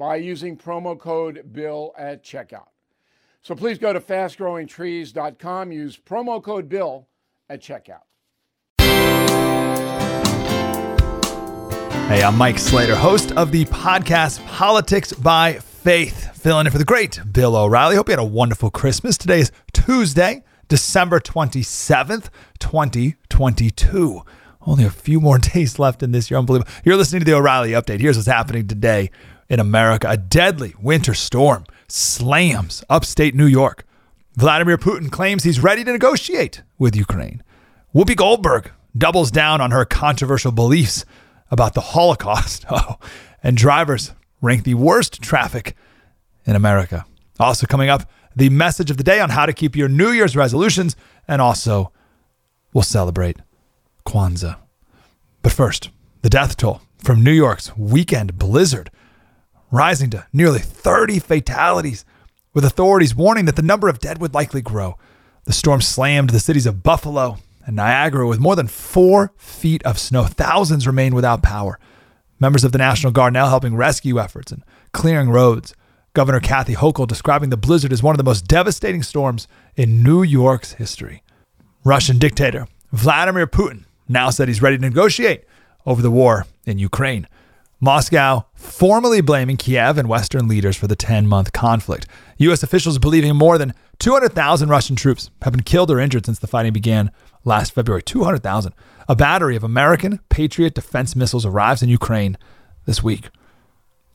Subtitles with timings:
[0.00, 2.68] by using promo code BILL at checkout.
[3.42, 7.06] So please go to fastgrowingtrees.com, use promo code BILL
[7.50, 8.00] at checkout.
[12.08, 16.84] Hey, I'm Mike Slater, host of the podcast Politics by Faith, filling in for the
[16.86, 17.96] great Bill O'Reilly.
[17.96, 19.18] Hope you had a wonderful Christmas.
[19.18, 24.22] Today is Tuesday, December 27th, 2022.
[24.62, 26.38] Only a few more days left in this year.
[26.38, 26.72] Unbelievable.
[26.86, 28.00] You're listening to the O'Reilly Update.
[28.00, 29.10] Here's what's happening today
[29.50, 30.08] in America.
[30.08, 33.84] A deadly winter storm slams upstate New York.
[34.36, 37.42] Vladimir Putin claims he's ready to negotiate with Ukraine.
[37.94, 41.04] Whoopi Goldberg doubles down on her controversial beliefs
[41.50, 42.64] about the Holocaust.
[42.70, 42.98] Oh,
[43.42, 45.74] and drivers rank the worst traffic
[46.44, 47.06] in America.
[47.40, 50.36] Also, coming up, the message of the day on how to keep your New Year's
[50.36, 50.94] resolutions,
[51.26, 51.90] and also,
[52.74, 53.38] we'll celebrate
[54.06, 54.56] Kwanzaa.
[55.42, 55.88] But first,
[56.20, 58.90] the death toll from New York's weekend blizzard
[59.70, 62.04] rising to nearly 30 fatalities,
[62.52, 64.98] with authorities warning that the number of dead would likely grow.
[65.44, 69.98] The storm slammed the cities of Buffalo and Niagara with more than four feet of
[69.98, 70.24] snow.
[70.24, 71.78] Thousands remain without power.
[72.38, 75.74] Members of the National Guard now helping rescue efforts and clearing roads.
[76.12, 80.22] Governor Kathy Hochul describing the blizzard as one of the most devastating storms in New
[80.22, 81.22] York's history.
[81.84, 85.44] Russian dictator Vladimir Putin now said he's ready to negotiate
[85.86, 87.28] over the war in Ukraine.
[87.82, 92.06] Moscow formally blaming Kiev and Western leaders for the 10 month conflict.
[92.36, 92.62] U.S.
[92.62, 96.74] officials believing more than 200,000 Russian troops have been killed or injured since the fighting
[96.74, 97.10] began
[97.44, 98.02] last February.
[98.02, 98.74] 200,000.
[99.08, 102.36] A battery of American Patriot defense missiles arrives in Ukraine
[102.84, 103.30] this week.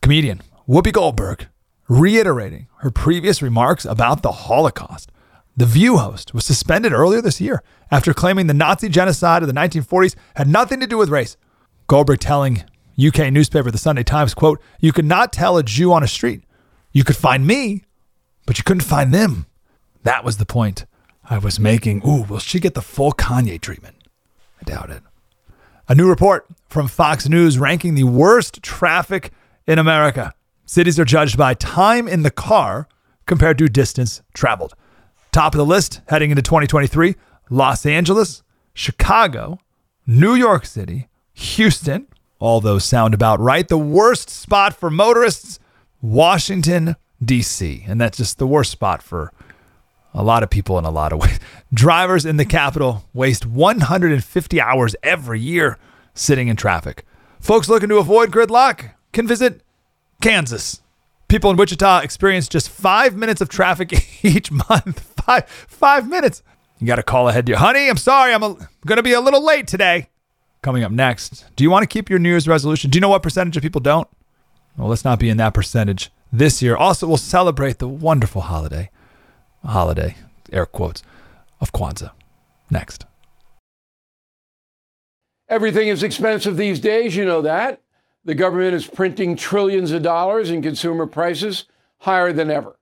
[0.00, 1.46] Comedian Whoopi Goldberg
[1.88, 5.12] reiterating her previous remarks about the Holocaust.
[5.56, 7.62] The View host was suspended earlier this year
[7.92, 11.36] after claiming the Nazi genocide of the 1940s had nothing to do with race.
[11.86, 12.64] Goldberg telling
[13.00, 16.44] UK newspaper, the Sunday Times, quote, You could not tell a Jew on a street.
[16.92, 17.84] You could find me,
[18.46, 19.46] but you couldn't find them.
[20.02, 20.84] That was the point
[21.28, 22.02] I was making.
[22.06, 23.96] Ooh, will she get the full Kanye treatment?
[24.60, 25.02] I doubt it.
[25.88, 29.32] A new report from Fox News ranking the worst traffic
[29.66, 30.34] in America.
[30.66, 32.88] Cities are judged by time in the car
[33.26, 34.74] compared to distance traveled.
[35.32, 37.16] Top of the list heading into 2023
[37.50, 38.42] Los Angeles,
[38.74, 39.58] Chicago,
[40.06, 42.06] New York City, Houston,
[42.42, 43.68] all those sound about right.
[43.68, 45.60] The worst spot for motorists,
[46.00, 47.84] Washington, D.C.
[47.86, 49.32] And that's just the worst spot for
[50.12, 51.38] a lot of people in a lot of ways.
[51.72, 55.78] Drivers in the capital waste 150 hours every year
[56.14, 57.04] sitting in traffic.
[57.40, 59.62] Folks looking to avoid gridlock can visit
[60.20, 60.82] Kansas.
[61.28, 63.92] People in Wichita experience just five minutes of traffic
[64.24, 65.00] each month.
[65.24, 66.42] Five, five minutes.
[66.80, 67.56] You got to call ahead to you.
[67.56, 68.34] Honey, I'm sorry.
[68.34, 70.08] I'm going to be a little late today
[70.62, 71.44] coming up next.
[71.56, 72.90] Do you want to keep your New Year's resolution?
[72.90, 74.08] Do you know what percentage of people don't?
[74.76, 76.76] Well, let's not be in that percentage this year.
[76.76, 78.90] Also, we'll celebrate the wonderful holiday,
[79.64, 80.16] holiday,
[80.50, 81.02] air quotes,
[81.60, 82.12] of Kwanzaa.
[82.70, 83.04] Next.
[85.48, 87.82] Everything is expensive these days, you know that.
[88.24, 91.64] The government is printing trillions of dollars and consumer prices
[91.98, 92.78] higher than ever.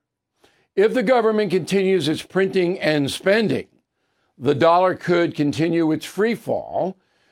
[0.75, 3.67] If the government continues its printing and spending,
[4.37, 6.95] the dollar could continue its free fall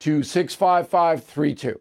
[0.00, 1.80] to 65532.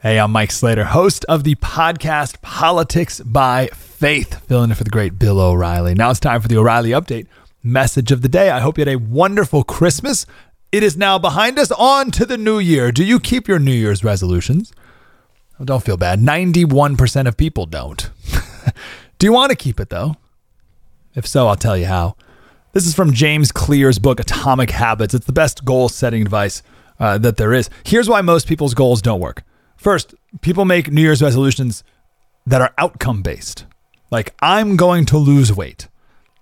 [0.00, 4.90] Hey, I'm Mike Slater, host of the podcast Politics by Faith, filling in for the
[4.90, 5.94] great Bill O'Reilly.
[5.94, 7.26] Now it's time for the O'Reilly Update
[7.62, 8.50] message of the day.
[8.50, 10.24] I hope you had a wonderful Christmas.
[10.70, 11.72] It is now behind us.
[11.72, 12.92] On to the new year.
[12.92, 14.72] Do you keep your New Year's resolutions?
[15.58, 16.20] Well, don't feel bad.
[16.20, 18.10] 91% of people don't.
[19.18, 20.16] Do you want to keep it though?
[21.14, 22.16] If so, I'll tell you how.
[22.72, 25.14] This is from James Clear's book, Atomic Habits.
[25.14, 26.62] It's the best goal setting advice
[26.98, 27.70] uh, that there is.
[27.84, 29.42] Here's why most people's goals don't work.
[29.76, 31.84] First, people make New Year's resolutions
[32.46, 33.66] that are outcome based.
[34.10, 35.88] Like, I'm going to lose weight.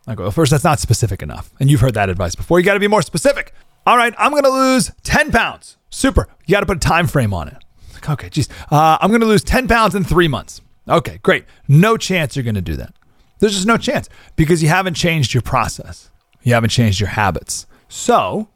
[0.06, 1.52] I go, well, first, that's not specific enough.
[1.60, 2.58] And you've heard that advice before.
[2.58, 3.54] You got to be more specific.
[3.86, 5.76] All right, I'm going to lose 10 pounds.
[5.90, 6.28] Super.
[6.46, 7.56] You got to put a time frame on it.
[7.94, 8.48] Like, okay, geez.
[8.70, 10.60] Uh, I'm going to lose 10 pounds in three months.
[10.88, 11.44] Okay, great.
[11.68, 12.94] No chance you're going to do that.
[13.38, 16.10] There's just no chance because you haven't changed your process.
[16.42, 17.66] You haven't changed your habits.
[17.88, 18.48] So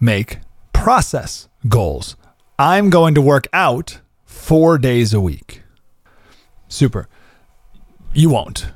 [0.00, 0.38] make
[0.84, 2.14] process goals.
[2.58, 5.62] I'm going to work out four days a week.
[6.68, 7.08] Super.
[8.12, 8.66] You won't.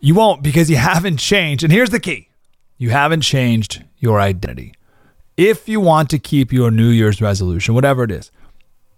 [0.00, 1.62] You won't because you haven't changed.
[1.62, 2.28] And here's the key
[2.76, 4.74] you haven't changed your identity.
[5.36, 8.32] If you want to keep your New Year's resolution, whatever it is,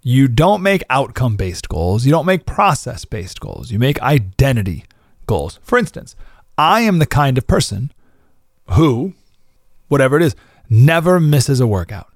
[0.02, 2.06] you don't make outcome based goals.
[2.06, 3.70] You don't make process based goals.
[3.70, 4.86] You make identity
[5.26, 5.60] goals.
[5.62, 6.16] For instance,
[6.56, 7.92] I am the kind of person
[8.70, 9.12] who,
[9.88, 10.34] whatever it is,
[10.70, 12.09] never misses a workout.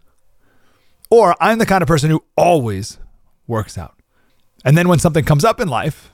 [1.15, 2.99] Or I'm the kind of person who always
[3.47, 3.95] works out.
[4.65, 6.11] And then when something comes up in life,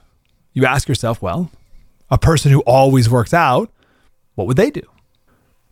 [0.52, 1.50] you ask yourself, well,
[2.11, 3.73] a person who always works out,
[4.35, 4.82] what would they do?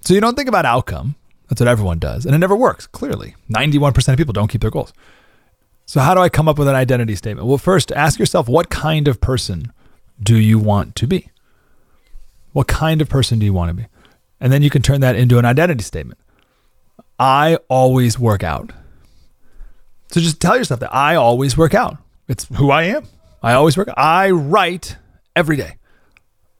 [0.00, 1.14] So you don't think about outcome.
[1.46, 2.24] That's what everyone does.
[2.24, 3.34] And it never works, clearly.
[3.50, 4.94] 91% of people don't keep their goals.
[5.84, 7.46] So, how do I come up with an identity statement?
[7.46, 9.74] Well, first, ask yourself what kind of person
[10.22, 11.30] do you want to be?
[12.52, 13.86] What kind of person do you want to be?
[14.40, 16.18] And then you can turn that into an identity statement.
[17.18, 18.72] I always work out.
[20.10, 21.98] So just tell yourself that I always work out.
[22.28, 23.04] It's who I am.
[23.42, 23.98] I always work out.
[23.98, 24.96] I write
[25.36, 25.76] every day.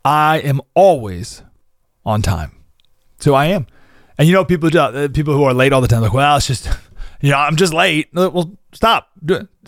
[0.04, 1.42] I am always
[2.04, 2.52] on time.
[3.18, 3.66] So I am.
[4.16, 6.46] And you know, people uh, people who are late all the time, like, well, it's
[6.46, 6.68] just,
[7.20, 8.08] you know, I'm just late.
[8.12, 9.08] Well, stop.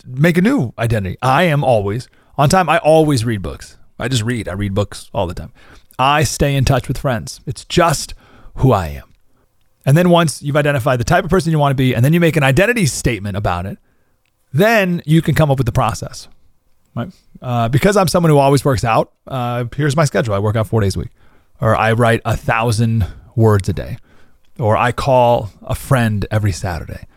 [0.05, 1.17] Make a new identity.
[1.21, 2.07] I am always
[2.37, 2.69] on time.
[2.69, 3.77] I always read books.
[3.99, 4.47] I just read.
[4.47, 5.53] I read books all the time.
[5.99, 7.39] I stay in touch with friends.
[7.45, 8.13] It's just
[8.55, 9.10] who I am.
[9.85, 12.13] And then once you've identified the type of person you want to be, and then
[12.13, 13.77] you make an identity statement about it,
[14.53, 16.27] then you can come up with the process.
[16.95, 17.09] Right?
[17.41, 19.11] Uh, because I'm someone who always works out.
[19.25, 20.33] Uh, here's my schedule.
[20.33, 21.11] I work out four days a week,
[21.59, 23.97] or I write a thousand words a day,
[24.59, 27.07] or I call a friend every Saturday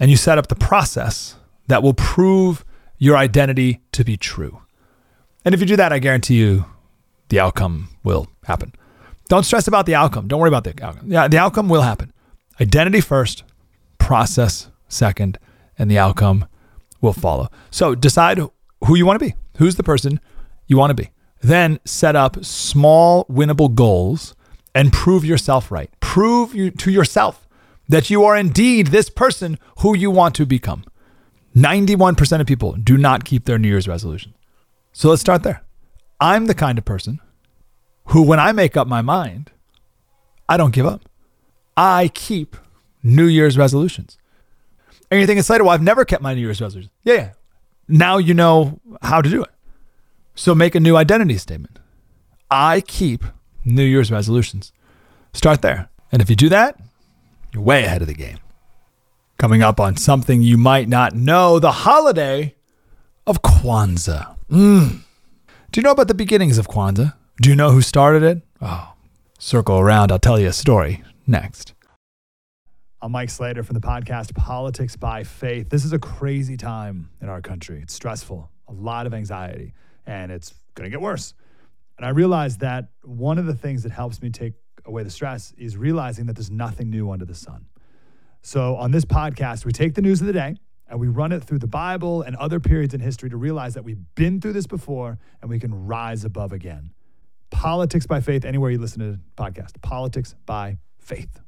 [0.00, 2.64] and you set up the process that will prove
[2.98, 4.62] your identity to be true.
[5.44, 6.64] And if you do that, I guarantee you
[7.28, 8.72] the outcome will happen.
[9.28, 10.26] Don't stress about the outcome.
[10.26, 11.10] Don't worry about the outcome.
[11.10, 12.12] Yeah, the outcome will happen.
[12.60, 13.44] Identity first,
[13.98, 15.38] process second,
[15.78, 16.46] and the outcome
[17.00, 17.48] will follow.
[17.70, 19.34] So decide who you want to be.
[19.58, 20.20] Who's the person
[20.66, 21.10] you want to be?
[21.40, 24.34] Then set up small, winnable goals
[24.74, 25.90] and prove yourself right.
[26.00, 27.46] Prove you, to yourself
[27.88, 30.84] that you are indeed this person who you want to become.
[31.54, 34.34] 91% of people do not keep their New Year's resolution.
[34.92, 35.62] So let's start there.
[36.20, 37.20] I'm the kind of person
[38.08, 39.50] who, when I make up my mind,
[40.48, 41.08] I don't give up.
[41.76, 42.56] I keep
[43.02, 44.18] New Year's resolutions.
[45.10, 46.90] And you're thinking, Slater, well, I've never kept my New Year's resolution.
[47.04, 47.30] Yeah, yeah.
[47.86, 49.50] Now you know how to do it.
[50.34, 51.78] So make a new identity statement.
[52.50, 53.24] I keep
[53.64, 54.72] New Year's resolutions.
[55.32, 55.88] Start there.
[56.12, 56.78] And if you do that,
[57.52, 58.38] you're way ahead of the game.
[59.38, 62.54] Coming up on something you might not know the holiday
[63.26, 64.36] of Kwanzaa.
[64.50, 65.00] Mm.
[65.70, 67.14] Do you know about the beginnings of Kwanzaa?
[67.40, 68.42] Do you know who started it?
[68.60, 68.94] Oh,
[69.38, 70.10] circle around.
[70.10, 71.72] I'll tell you a story next.
[73.00, 75.70] I'm Mike Slater from the podcast Politics by Faith.
[75.70, 77.78] This is a crazy time in our country.
[77.80, 79.72] It's stressful, a lot of anxiety,
[80.04, 81.32] and it's going to get worse.
[81.96, 84.54] And I realized that one of the things that helps me take
[84.84, 87.66] away the stress is realizing that there's nothing new under the sun.
[88.42, 90.56] So on this podcast, we take the news of the day
[90.88, 93.84] and we run it through the Bible and other periods in history to realize that
[93.84, 96.90] we've been through this before and we can rise above again.
[97.58, 99.82] Politics by faith, anywhere you listen to the podcast.
[99.82, 101.40] Politics by faith.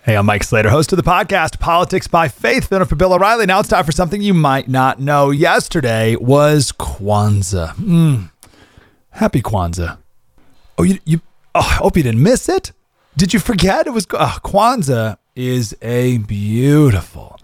[0.00, 3.44] Hey, I'm Mike Slater, host of the podcast Politics by Faith, filling for Bill O'Reilly.
[3.44, 5.30] Now it's time for something you might not know.
[5.30, 7.74] Yesterday was Kwanzaa.
[7.74, 8.30] Mm.
[9.10, 9.98] Happy Kwanzaa.
[10.78, 11.20] Oh, you, you
[11.54, 12.72] oh, I hope you didn't miss it.
[13.18, 13.86] Did you forget?
[13.86, 17.38] It was oh, Kwanzaa is a beautiful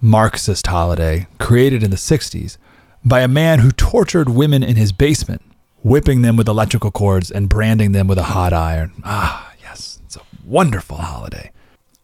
[0.00, 2.58] Marxist holiday created in the 60s
[3.04, 5.42] by a man who tortured women in his basement,
[5.82, 8.92] whipping them with electrical cords and branding them with a hot iron.
[9.04, 11.50] Ah, yes, it's a wonderful holiday.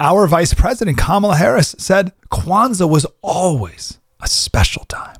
[0.00, 5.16] Our vice president, Kamala Harris, said Kwanzaa was always a special time.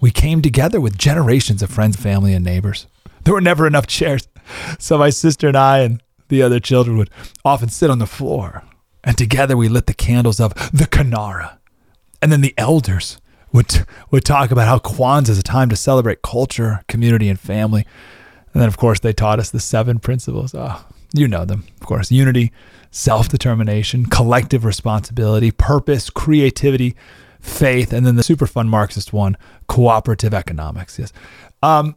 [0.00, 2.86] We came together with generations of friends, family, and neighbors.
[3.24, 4.28] There were never enough chairs.
[4.78, 7.10] So my sister and I and the other children would
[7.44, 8.64] often sit on the floor.
[9.04, 11.58] And together we lit the candles of the Kinara.
[12.22, 13.20] And then the elders
[13.52, 17.86] would, would talk about how Kwanzaa is a time to celebrate culture, community, and family.
[18.52, 20.54] And then, of course, they taught us the seven principles.
[20.54, 22.52] Oh, you know them, of course unity,
[22.90, 26.94] self determination, collective responsibility, purpose, creativity,
[27.40, 30.98] faith, and then the super fun Marxist one, cooperative economics.
[30.98, 31.12] Yes.
[31.62, 31.96] Um,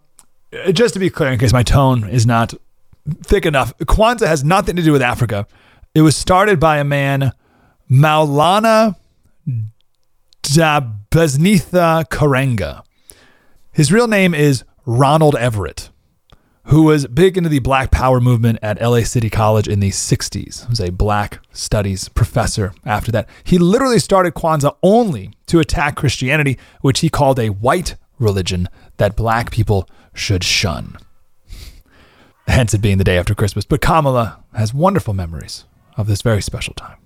[0.72, 2.54] just to be clear, in case my tone is not
[3.24, 5.48] thick enough, Kwanzaa has nothing to do with Africa.
[5.96, 7.34] It was started by a man,
[7.90, 8.96] Maulana
[10.44, 12.84] Ndabezitha Karenga.
[13.72, 15.90] His real name is Ronald Everett,
[16.66, 20.64] who was big into the Black Power movement at LA City College in the 60s.
[20.64, 23.28] He was a black studies professor after that.
[23.44, 29.16] He literally started Kwanzaa only to attack Christianity, which he called a white religion that
[29.16, 30.98] black people should shun.
[32.48, 33.66] Hence it being the day after Christmas.
[33.66, 35.66] But Kamala has wonderful memories
[35.98, 36.98] of this very special time.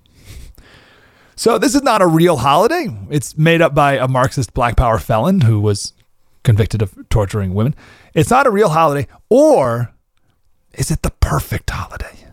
[1.38, 2.88] So this is not a real holiday.
[3.12, 5.94] It's made up by a Marxist black power felon who was
[6.44, 7.75] convicted of torturing women.
[8.15, 9.08] It's not a real holiday.
[9.29, 9.94] Or
[10.74, 12.25] is it the perfect holiday?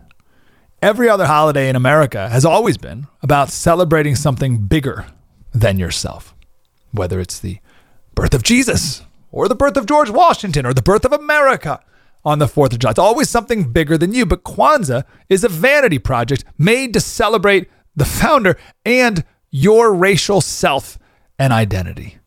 [0.81, 5.05] Every other holiday in America has always been about celebrating something bigger
[5.53, 6.33] than yourself,
[6.91, 7.59] whether it's the
[8.15, 11.79] birth of Jesus or the birth of George Washington or the birth of America
[12.23, 12.89] on the 4th of July.
[12.89, 14.25] It's always something bigger than you.
[14.25, 20.97] But Kwanzaa is a vanity project made to celebrate the founder and your racial self
[21.39, 22.17] and identity.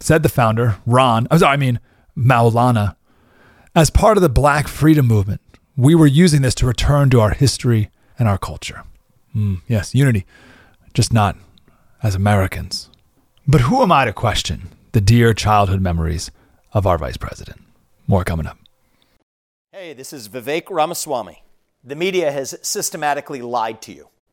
[0.00, 1.80] Said the founder, Ron, I'm sorry, I mean,
[2.16, 2.96] Maulana.
[3.74, 5.40] As part of the Black Freedom Movement,
[5.76, 8.84] we were using this to return to our history and our culture.
[9.34, 10.24] Mm, yes, unity,
[10.94, 11.36] just not
[12.02, 12.88] as Americans.
[13.46, 16.30] But who am I to question the dear childhood memories
[16.72, 17.60] of our vice president?
[18.06, 18.58] More coming up.
[19.72, 21.42] Hey, this is Vivek Ramaswamy.
[21.84, 24.08] The media has systematically lied to you.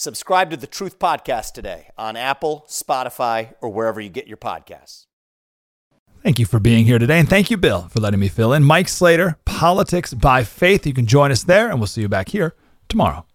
[0.00, 5.06] Subscribe to the Truth Podcast today on Apple, Spotify, or wherever you get your podcasts.
[6.22, 7.18] Thank you for being here today.
[7.18, 8.62] And thank you, Bill, for letting me fill in.
[8.62, 10.86] Mike Slater, Politics by Faith.
[10.86, 12.54] You can join us there, and we'll see you back here
[12.88, 13.26] tomorrow.